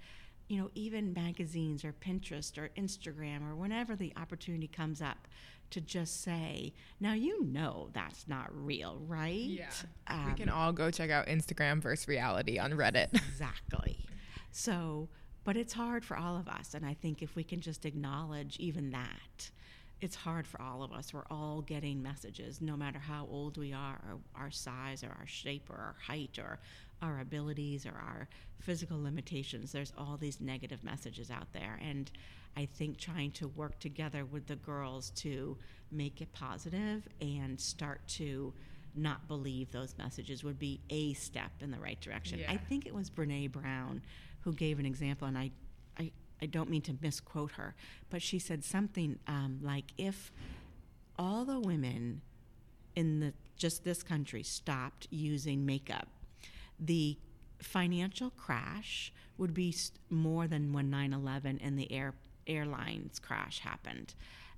[0.48, 5.28] you know, even magazines or Pinterest or Instagram or whenever the opportunity comes up
[5.70, 9.32] to just say, now you know that's not real, right?
[9.32, 9.70] Yeah.
[10.06, 13.14] Um, we can all go check out Instagram versus reality on Reddit.
[13.14, 14.04] exactly.
[14.50, 15.08] So,
[15.44, 16.74] but it's hard for all of us.
[16.74, 19.50] And I think if we can just acknowledge even that,
[20.02, 21.14] it's hard for all of us.
[21.14, 25.26] We're all getting messages, no matter how old we are, or our size, or our
[25.26, 26.58] shape, or our height, or
[27.02, 28.28] our abilities, or our
[28.60, 29.72] physical limitations.
[29.72, 31.78] There's all these negative messages out there.
[31.82, 32.10] And
[32.56, 35.58] I think trying to work together with the girls to
[35.90, 38.54] make it positive and start to
[38.94, 42.38] not believe those messages would be a step in the right direction.
[42.38, 42.52] Yeah.
[42.52, 44.02] I think it was Brene Brown
[44.42, 45.50] who gave an example, and I,
[45.98, 46.10] I,
[46.40, 47.74] I don't mean to misquote her,
[48.10, 50.30] but she said something um, like, if
[51.18, 52.20] all the women
[52.94, 56.08] in the just this country stopped using makeup,
[56.84, 57.18] the
[57.60, 59.74] financial crash would be
[60.10, 62.14] more than when 9/11 and the air
[62.46, 64.14] airlines crash happened,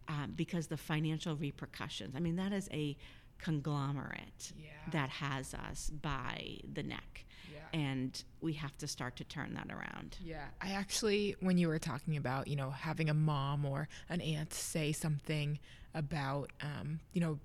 [0.08, 2.16] um, because the financial repercussions.
[2.16, 2.96] I mean, that is a
[3.38, 4.70] conglomerate yeah.
[4.90, 7.24] that has us by the neck
[7.74, 10.16] and we have to start to turn that around.
[10.22, 10.44] Yeah.
[10.60, 14.54] I actually when you were talking about, you know, having a mom or an aunt
[14.54, 15.58] say something
[15.92, 17.38] about um, you know,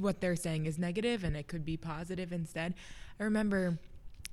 [0.00, 2.74] what they're saying is negative and it could be positive instead.
[3.18, 3.78] I remember,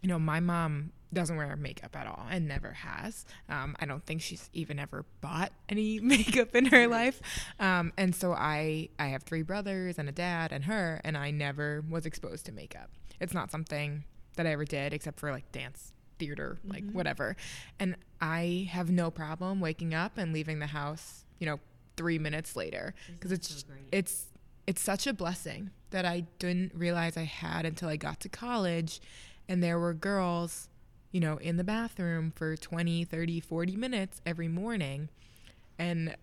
[0.01, 3.25] you know, my mom doesn't wear makeup at all and never has.
[3.49, 7.21] Um, I don't think she's even ever bought any makeup in her life.
[7.59, 11.31] Um, and so I I have three brothers and a dad and her, and I
[11.31, 12.89] never was exposed to makeup.
[13.19, 14.03] It's not something
[14.35, 16.95] that I ever did, except for like dance, theater, like mm-hmm.
[16.95, 17.35] whatever.
[17.79, 21.59] And I have no problem waking up and leaving the house, you know,
[21.95, 24.27] three minutes later because it's so it's
[24.67, 28.99] it's such a blessing that I didn't realize I had until I got to college
[29.47, 30.69] and there were girls,
[31.11, 35.09] you know, in the bathroom for 20, 30, 40 minutes every morning.
[35.79, 36.15] And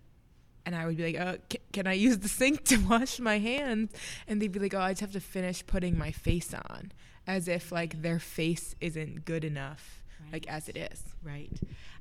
[0.67, 3.93] and I would be like, oh, "Can I use the sink to wash my hands?"
[4.27, 6.93] And they'd be like, "Oh, I just have to finish putting my face on,"
[7.27, 10.03] as if like their face isn't good enough,
[10.33, 11.03] like as it is.
[11.23, 11.53] Right.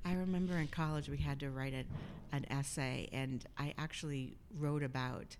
[0.06, 1.84] I remember in college we had to write a,
[2.36, 5.36] an essay, and I actually wrote about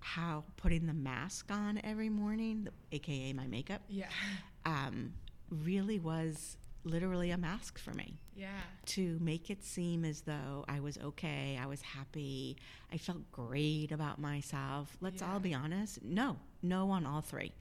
[0.00, 4.08] how putting the mask on every morning, the- aka my makeup, Yeah.
[4.64, 5.12] um,
[5.50, 8.48] really was literally a mask for me Yeah.
[8.86, 12.56] to make it seem as though I was okay, I was happy,
[12.90, 14.96] I felt great about myself.
[15.00, 15.32] Let's Yeah.
[15.32, 16.02] all be honest.
[16.02, 17.52] No, no on all three.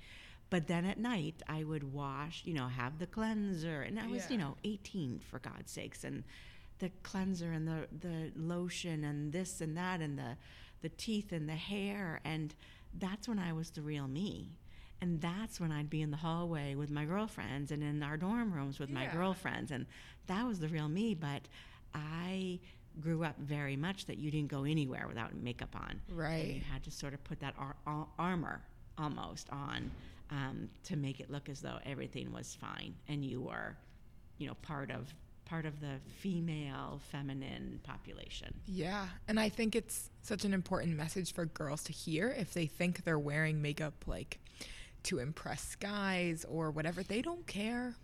[0.50, 4.32] But then at night, I would wash, you know, have the cleanser, and I was,
[4.32, 6.24] you know, 18 for God's sakes, and
[6.80, 10.38] the cleanser and the the lotion and this and that and the
[10.82, 12.54] the teeth and the hair, and
[12.98, 14.52] that's when I was the real me.
[15.02, 18.52] And that's when I'd be in the hallway with my girlfriends and in our dorm
[18.52, 19.72] rooms with my girlfriends.
[19.72, 19.86] And
[20.28, 21.14] that was the real me.
[21.14, 21.44] But
[21.94, 22.60] I
[23.00, 26.02] grew up very much that you didn't go anywhere without makeup on.
[26.10, 26.18] And
[26.56, 28.62] you had to sort of put that ar- ar- armor
[28.98, 29.90] almost on
[30.32, 33.78] um, to make it look as though everything was fine and you were,
[34.38, 35.14] you know, part of
[35.50, 38.54] part of the female feminine population.
[38.68, 42.68] Yeah, and I think it's such an important message for girls to hear if they
[42.68, 44.40] think they're wearing makeup like
[45.04, 47.02] to impress guys or whatever.
[47.04, 47.96] They don't care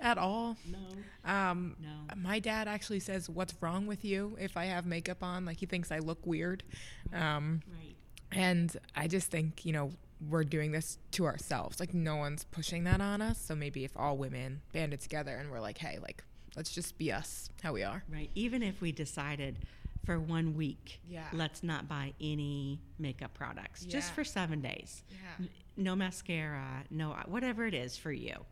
[0.00, 0.56] at all.
[0.68, 1.30] No.
[1.30, 2.14] Um, No.
[2.16, 5.66] my dad actually says, "What's wrong with you?" If I have makeup on, like he
[5.66, 6.64] thinks I look weird.
[7.12, 7.94] Um, Right.
[8.32, 9.92] and I just think you know
[10.28, 11.78] we're doing this to ourselves.
[11.78, 13.38] Like no one's pushing that on us.
[13.38, 16.24] So maybe if all women banded together and we're like, "Hey, like
[16.56, 18.30] let's just be us, how we are." Right.
[18.34, 19.58] Even if we decided
[20.04, 21.24] for one week, Yeah.
[21.32, 23.92] let's not buy any makeup products yeah.
[23.92, 25.02] just for seven days.
[25.10, 25.46] Yeah.
[25.76, 28.44] No mascara, no uh, whatever it is for you.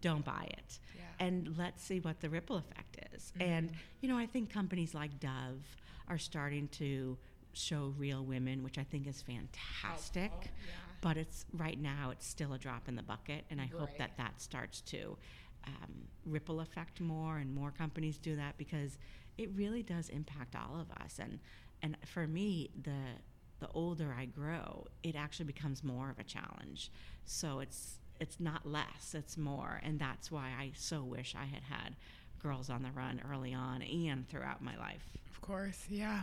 [0.00, 0.78] Don't buy it.
[0.96, 1.26] Yeah.
[1.26, 3.32] And let's see what the ripple effect is.
[3.36, 3.50] Mm-hmm.
[3.50, 5.64] And, you know, I think companies like Dove
[6.08, 7.18] are starting to
[7.52, 10.32] show real women, which I think is fantastic.
[10.34, 10.72] Oh, oh, yeah.
[11.00, 13.44] But it's right now, it's still a drop in the bucket.
[13.50, 15.18] And I hope that that starts to
[15.66, 18.98] um, ripple effect more and more companies do that because
[19.38, 21.18] it really does impact all of us.
[21.18, 21.38] And,
[21.82, 23.20] and for me, the,
[23.60, 26.90] the older I grow, it actually becomes more of a challenge.
[27.24, 31.64] So it's it's not less, it's more, and that's why I so wish I had
[31.64, 31.96] had
[32.40, 35.04] girls on the run early on and throughout my life.
[35.30, 36.22] Of course, yeah.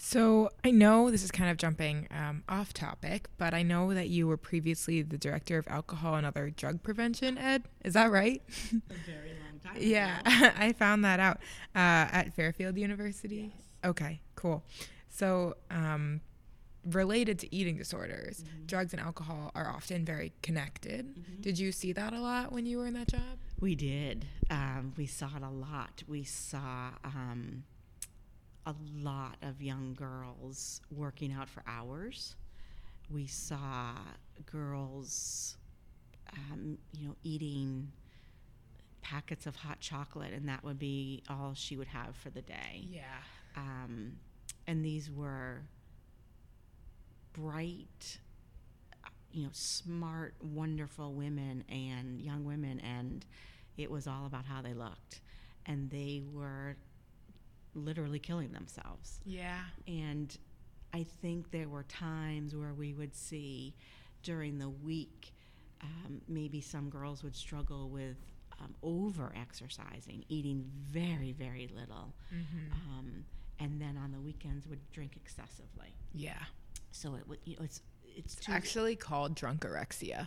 [0.00, 4.08] So I know this is kind of jumping um, off topic, but I know that
[4.08, 7.36] you were previously the director of alcohol and other drug prevention.
[7.36, 8.40] Ed, is that right?
[8.48, 9.82] A very long time.
[9.82, 10.20] yeah,
[10.56, 11.38] I found that out
[11.74, 13.52] uh, at Fairfield University.
[13.52, 13.64] Yes.
[13.84, 14.62] Okay, cool.
[15.10, 16.20] So, um,
[16.84, 21.42] related to eating disorders, drugs and alcohol are often very connected.
[21.42, 23.38] Did you see that a lot when you were in that job?
[23.60, 24.26] We did.
[24.48, 26.04] Um, we saw it a lot.
[26.06, 27.64] We saw um,
[28.68, 32.36] a lot of young girls working out for hours.
[33.10, 33.94] We saw
[34.44, 35.56] girls,
[36.34, 37.90] um, you know, eating
[39.00, 42.84] packets of hot chocolate, and that would be all she would have for the day.
[42.90, 43.02] Yeah.
[43.56, 44.18] Um,
[44.66, 45.62] and these were
[47.32, 48.18] bright,
[49.32, 53.24] you know, smart, wonderful women and young women, and
[53.78, 55.22] it was all about how they looked.
[55.64, 56.76] And they were
[57.74, 59.20] literally killing themselves.
[59.24, 59.60] Yeah.
[59.86, 60.36] And
[60.94, 63.74] I think there were times where we would see
[64.22, 65.32] during the week,
[65.82, 68.16] um, maybe some girls would struggle with
[68.60, 72.12] um, over exercising, eating very, very little.
[72.32, 73.24] Um,
[73.60, 75.94] and then on the weekends would drink excessively.
[76.14, 76.42] Yeah.
[76.90, 77.82] So it would, you know, it's,
[78.16, 80.26] it's It's actually called drunkorexia.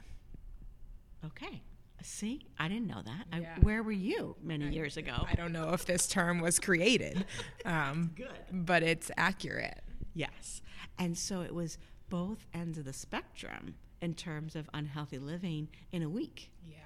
[1.25, 1.61] okay.
[2.03, 3.39] See, I didn't know that.
[3.39, 3.55] Yeah.
[3.57, 5.25] I, where were you many years ago?
[5.29, 7.25] I don't know if this term was created,
[7.65, 8.27] um, Good.
[8.51, 9.81] but it's accurate.
[10.13, 10.61] Yes.
[10.97, 11.77] And so it was
[12.09, 16.51] both ends of the spectrum in terms of unhealthy living in a week.
[16.65, 16.77] Yeah.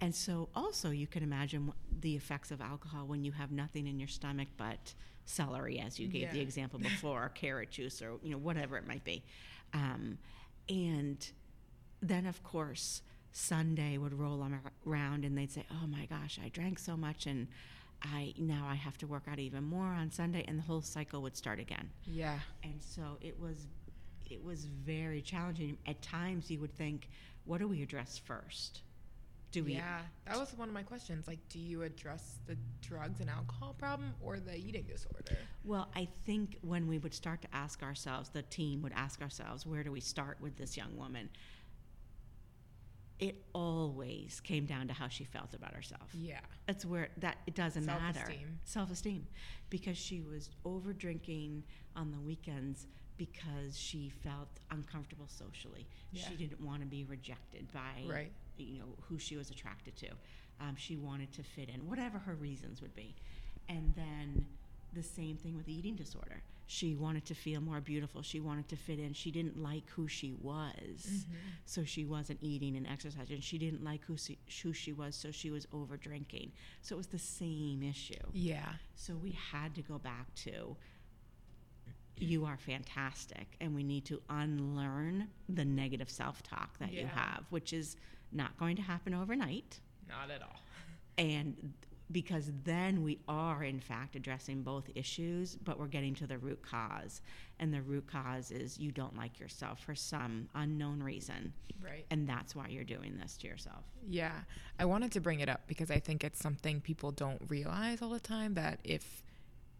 [0.00, 3.98] And so also you can imagine the effects of alcohol when you have nothing in
[3.98, 4.94] your stomach but
[5.26, 8.86] celery, as you gave the example before, or carrot juice, or you know whatever it
[8.86, 9.22] might be.
[9.72, 10.18] Um,
[10.68, 11.26] and
[12.00, 13.02] then of course
[13.34, 14.46] Sunday would roll
[14.86, 17.48] around and they'd say, "Oh my gosh, I drank so much and."
[18.06, 21.22] I now I have to work out even more on Sunday, and the whole cycle
[21.22, 22.38] would start again Yeah.
[22.62, 23.66] and so it was
[24.28, 27.08] it was very challenging at times you would think
[27.46, 28.82] what do we address first
[29.52, 30.02] do we Yeah.
[30.26, 31.26] That was one of my questions.
[31.28, 35.38] Like, do you address the drugs and alcohol problem or the eating disorder?
[35.64, 39.64] well i think when we would start to ask ourselves the team would ask ourselves
[39.64, 41.30] where do we start with this young woman
[43.24, 46.08] it always came down to how she felt about herself.
[46.12, 46.40] Yeah.
[46.66, 48.18] That's where that it doesn't matter.
[48.18, 48.58] Self-esteem.
[48.64, 49.26] Self-esteem,
[49.70, 51.62] because she was over drinking
[51.96, 55.86] on the weekends because she felt uncomfortable socially.
[56.12, 56.24] Yeah.
[56.28, 58.32] She didn't want to be rejected by Right.
[58.58, 60.08] you know who she was attracted to.
[60.60, 63.14] Um, she wanted to fit in, whatever her reasons would be.
[63.68, 64.44] And then
[64.92, 66.42] the same thing with the eating disorder.
[66.66, 68.22] She wanted to feel more beautiful.
[68.22, 69.12] She wanted to fit in.
[69.12, 71.34] She didn't like who she was, mm-hmm.
[71.66, 73.40] so she wasn't eating and exercising.
[73.40, 76.52] She didn't like who she, who she was, so she was over drinking.
[76.80, 78.14] So it was the same issue.
[78.32, 78.72] Yeah.
[78.94, 80.76] So we had to go back to
[82.16, 87.44] you are fantastic, and we need to unlearn the negative self talk that you have,
[87.50, 87.96] which is
[88.32, 89.80] not going to happen overnight.
[90.08, 90.48] Not at all.
[91.16, 91.74] And
[92.12, 96.62] because then we are, in fact, addressing both issues, but we're getting to the root
[96.62, 97.22] cause.
[97.58, 101.52] And the root cause is you don't like yourself for some unknown reason.
[101.82, 102.04] Right.
[102.10, 103.84] And that's why you're doing this to yourself.
[104.08, 104.40] Yeah.
[104.78, 108.10] I wanted to bring it up because I think it's something people don't realize all
[108.10, 109.22] the time that if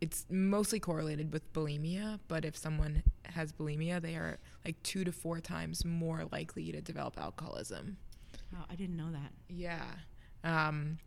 [0.01, 5.13] it's mostly correlated with bulimia, but if someone has bulimia, they are like two to
[5.13, 7.97] four times more likely to develop alcoholism.
[8.55, 9.33] Oh, I didn't know that.
[9.49, 9.85] Yeah.
[10.43, 10.99] Um,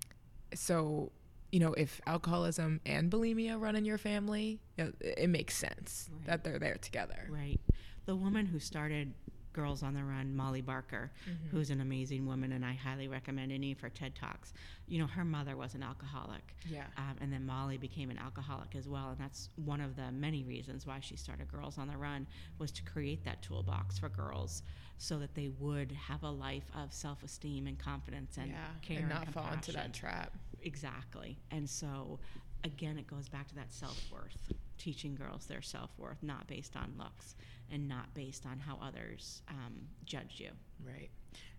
[0.54, 1.12] so,
[1.52, 5.56] you know, if alcoholism and bulimia run in your family, you know, it it makes
[5.56, 6.26] sense Right.
[6.26, 7.28] that they're there together.
[7.30, 7.60] Right.
[8.06, 9.14] The woman who started
[9.54, 11.12] Girls on the Run, Molly Barker,
[11.50, 14.54] who's an amazing woman, and I highly recommend any of her TED Talks.
[14.88, 16.54] You know, her mother was an alcoholic.
[16.70, 16.84] Yeah.
[16.96, 20.44] Um, and then Molly became an alcoholic as well, and that's one of the many
[20.44, 22.28] reasons why she started Girls on the Run
[22.60, 24.62] was to create that toolbox for girls,
[24.98, 28.58] so that they would have a life of self-esteem and confidence and yeah.
[28.82, 30.36] care and and, not fall into that trap.
[30.64, 31.38] Exactly.
[31.52, 32.20] And so,
[32.64, 36.76] again, it goes back to that self worth, teaching girls their self worth, not based
[36.76, 37.36] on looks
[37.72, 39.74] and not based on how others um,
[40.06, 40.50] judge you.
[40.84, 41.10] Right.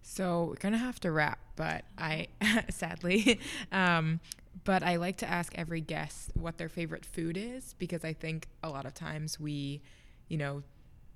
[0.02, 2.28] So we're gonna have to wrap, but I
[2.70, 3.40] sadly,
[3.72, 4.20] um,
[4.64, 8.48] but I like to ask every guest what their favorite food is because I think
[8.62, 9.82] a lot of times we,
[10.28, 10.62] you know,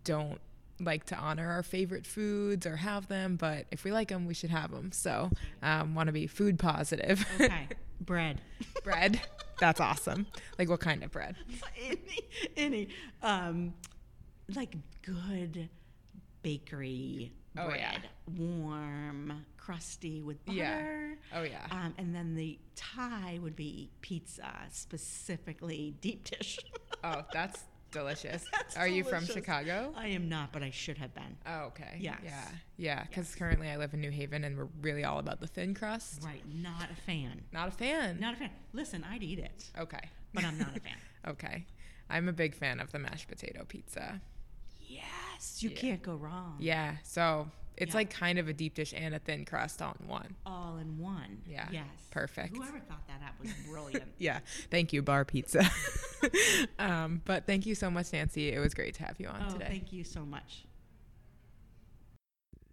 [0.04, 0.40] don't
[0.80, 4.34] like to honor our favorite foods or have them, but if we like them, we
[4.34, 4.92] should have them.
[4.92, 5.30] So
[5.62, 7.24] um, want to be food positive.
[7.40, 7.68] Okay.
[8.00, 8.40] Bread.
[8.82, 9.20] bread,
[9.60, 10.26] that's awesome.
[10.58, 11.36] Like what kind of bread?
[11.86, 12.20] any,
[12.56, 12.88] any,
[13.22, 13.74] um,
[14.56, 15.68] like good
[16.42, 18.34] bakery Oh, bread, yeah.
[18.38, 20.56] warm, crusty with butter.
[20.58, 21.14] Yeah.
[21.34, 21.66] Oh yeah.
[21.70, 26.58] Um, and then the tie would be pizza, specifically deep dish.
[27.04, 28.44] Oh, that's delicious.
[28.76, 29.24] Are you from.
[29.26, 29.92] Chicago?
[29.96, 31.36] I am not, but I should have been.
[31.46, 31.96] Oh, okay.
[32.00, 32.18] Yes.
[32.24, 32.44] Yeah.
[32.76, 33.02] Yeah.
[33.04, 33.34] Because Yes.
[33.36, 36.22] currently I live in New Haven and we're really all about the thin crust.
[36.24, 37.42] Right, not a fan.
[37.52, 38.18] Not a fan.
[38.18, 38.50] Not a fan.
[38.72, 40.00] Listen, I'd eat it, okay.
[40.34, 40.96] but I'm not a fan.
[41.28, 41.66] okay.
[42.10, 44.20] I'm a big fan of the mashed potato pizza.
[44.80, 45.76] Yes, you Yeah.
[45.76, 46.56] can't go wrong.
[46.58, 46.96] Yeah.
[47.04, 47.48] So
[47.82, 47.96] it's Yeah.
[47.98, 50.36] like kind of a deep dish and a thin crust all in one.
[50.46, 51.42] All in one.
[51.46, 51.86] Yeah, Yes.
[52.10, 52.56] perfect.
[52.56, 54.12] Whoever thought that up was brilliant.
[54.18, 54.40] Yeah.
[54.70, 55.68] Thank you, Bar Pizza.
[56.78, 58.50] um, but thank you so much, Nancy.
[58.52, 59.66] It was great to have you on oh, today.
[59.68, 60.64] thank you so much.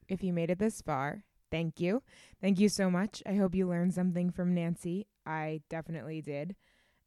[0.07, 2.01] If you made it this far, thank you.
[2.41, 3.21] Thank you so much.
[3.25, 5.07] I hope you learned something from Nancy.
[5.25, 6.55] I definitely did.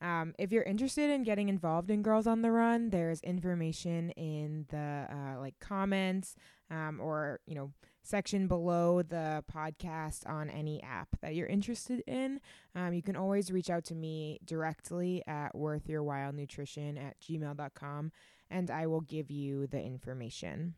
[0.01, 4.67] Um, if you're interested in getting involved in Girls on the Run, there's information in
[4.69, 6.35] the uh, like comments
[6.71, 7.71] um, or you know
[8.03, 12.41] section below the podcast on any app that you're interested in.
[12.75, 18.13] Um, you can always reach out to me directly at worthyourwhilenutrition at gmail.com
[18.51, 20.75] and I will give you the information.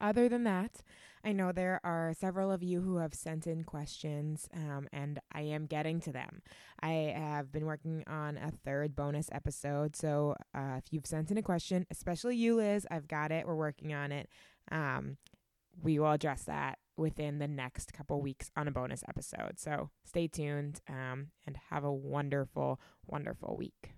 [0.00, 0.82] Other than that,
[1.24, 5.40] I know there are several of you who have sent in questions, um, and I
[5.42, 6.40] am getting to them.
[6.80, 11.38] I have been working on a third bonus episode, so uh, if you've sent in
[11.38, 13.46] a question, especially you, Liz, I've got it.
[13.46, 14.28] We're working on it.
[14.70, 15.16] Um,
[15.82, 19.58] we will address that within the next couple weeks on a bonus episode.
[19.58, 23.94] So stay tuned um, and have a wonderful, wonderful week.